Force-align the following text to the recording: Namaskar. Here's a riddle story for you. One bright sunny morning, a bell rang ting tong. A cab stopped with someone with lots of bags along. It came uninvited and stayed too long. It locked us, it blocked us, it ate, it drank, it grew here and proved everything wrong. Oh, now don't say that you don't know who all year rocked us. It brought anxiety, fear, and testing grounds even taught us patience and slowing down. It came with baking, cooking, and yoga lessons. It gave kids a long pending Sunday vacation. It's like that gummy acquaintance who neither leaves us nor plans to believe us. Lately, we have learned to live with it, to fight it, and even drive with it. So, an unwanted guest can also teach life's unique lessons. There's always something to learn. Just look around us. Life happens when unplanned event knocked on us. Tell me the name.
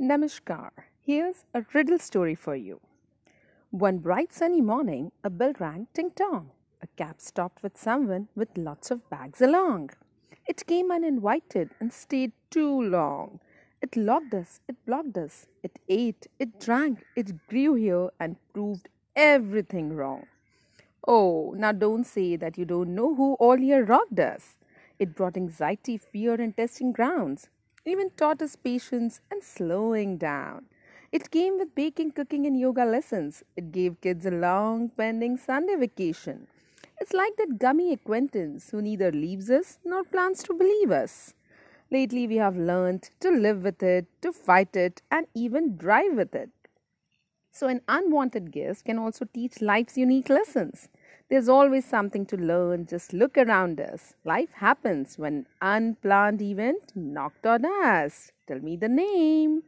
Namaskar. 0.00 0.70
Here's 1.06 1.44
a 1.54 1.64
riddle 1.72 2.00
story 2.00 2.34
for 2.34 2.56
you. 2.56 2.80
One 3.70 3.98
bright 3.98 4.32
sunny 4.32 4.60
morning, 4.60 5.12
a 5.22 5.30
bell 5.30 5.52
rang 5.60 5.86
ting 5.94 6.10
tong. 6.10 6.50
A 6.82 6.88
cab 6.96 7.20
stopped 7.20 7.62
with 7.62 7.78
someone 7.78 8.26
with 8.34 8.58
lots 8.58 8.90
of 8.90 9.08
bags 9.08 9.40
along. 9.40 9.90
It 10.46 10.66
came 10.66 10.90
uninvited 10.90 11.70
and 11.78 11.92
stayed 11.92 12.32
too 12.50 12.82
long. 12.82 13.38
It 13.80 13.96
locked 13.96 14.34
us, 14.34 14.60
it 14.66 14.84
blocked 14.84 15.16
us, 15.16 15.46
it 15.62 15.78
ate, 15.88 16.26
it 16.40 16.58
drank, 16.58 17.04
it 17.14 17.46
grew 17.46 17.74
here 17.74 18.10
and 18.18 18.36
proved 18.52 18.88
everything 19.14 19.94
wrong. 19.94 20.26
Oh, 21.06 21.54
now 21.56 21.70
don't 21.70 22.04
say 22.04 22.34
that 22.34 22.58
you 22.58 22.64
don't 22.64 22.96
know 22.96 23.14
who 23.14 23.34
all 23.34 23.60
year 23.60 23.84
rocked 23.84 24.18
us. 24.18 24.56
It 24.98 25.14
brought 25.14 25.36
anxiety, 25.36 25.98
fear, 25.98 26.34
and 26.34 26.56
testing 26.56 26.90
grounds 26.90 27.48
even 27.84 28.10
taught 28.10 28.42
us 28.42 28.56
patience 28.56 29.20
and 29.30 29.42
slowing 29.42 30.16
down. 30.16 30.66
It 31.12 31.30
came 31.30 31.58
with 31.58 31.74
baking, 31.74 32.12
cooking, 32.12 32.46
and 32.46 32.58
yoga 32.58 32.84
lessons. 32.84 33.44
It 33.56 33.72
gave 33.72 34.00
kids 34.00 34.26
a 34.26 34.30
long 34.30 34.88
pending 34.90 35.36
Sunday 35.36 35.76
vacation. 35.76 36.48
It's 37.00 37.12
like 37.12 37.36
that 37.36 37.58
gummy 37.58 37.92
acquaintance 37.92 38.70
who 38.70 38.82
neither 38.82 39.12
leaves 39.12 39.50
us 39.50 39.78
nor 39.84 40.04
plans 40.04 40.42
to 40.44 40.54
believe 40.54 40.90
us. 40.90 41.34
Lately, 41.90 42.26
we 42.26 42.36
have 42.36 42.56
learned 42.56 43.10
to 43.20 43.30
live 43.30 43.62
with 43.62 43.82
it, 43.82 44.06
to 44.22 44.32
fight 44.32 44.74
it, 44.74 45.02
and 45.10 45.26
even 45.34 45.76
drive 45.76 46.14
with 46.14 46.34
it. 46.34 46.50
So, 47.52 47.68
an 47.68 47.80
unwanted 47.88 48.52
guest 48.52 48.84
can 48.84 48.98
also 48.98 49.24
teach 49.24 49.62
life's 49.62 49.96
unique 49.96 50.28
lessons. 50.28 50.88
There's 51.34 51.48
always 51.48 51.84
something 51.84 52.26
to 52.26 52.36
learn. 52.36 52.86
Just 52.86 53.12
look 53.12 53.36
around 53.36 53.80
us. 53.80 54.14
Life 54.24 54.52
happens 54.52 55.18
when 55.18 55.46
unplanned 55.60 56.40
event 56.40 56.92
knocked 56.94 57.44
on 57.44 57.64
us. 57.64 58.30
Tell 58.46 58.60
me 58.60 58.76
the 58.76 58.88
name. 58.88 59.64